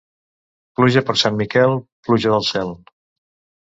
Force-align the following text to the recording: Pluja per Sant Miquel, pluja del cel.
Pluja 0.79 1.03
per 1.11 1.17
Sant 1.25 1.39
Miquel, 1.43 1.79
pluja 2.09 2.37
del 2.37 2.53
cel. 2.53 2.77